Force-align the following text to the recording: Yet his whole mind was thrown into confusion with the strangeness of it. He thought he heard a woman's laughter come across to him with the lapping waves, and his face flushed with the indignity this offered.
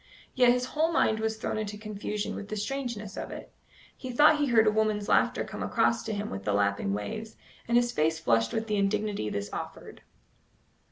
Yet 0.33 0.51
his 0.51 0.65
whole 0.73 0.91
mind 0.91 1.19
was 1.19 1.37
thrown 1.37 1.59
into 1.59 1.77
confusion 1.77 2.33
with 2.33 2.47
the 2.49 2.55
strangeness 2.57 3.15
of 3.15 3.29
it. 3.29 3.53
He 3.95 4.11
thought 4.11 4.39
he 4.39 4.47
heard 4.47 4.65
a 4.65 4.71
woman's 4.71 5.07
laughter 5.07 5.43
come 5.43 5.61
across 5.61 6.01
to 6.05 6.13
him 6.13 6.31
with 6.31 6.43
the 6.43 6.53
lapping 6.53 6.93
waves, 6.95 7.35
and 7.67 7.77
his 7.77 7.91
face 7.91 8.17
flushed 8.17 8.51
with 8.51 8.65
the 8.65 8.77
indignity 8.77 9.29
this 9.29 9.53
offered. 9.53 10.01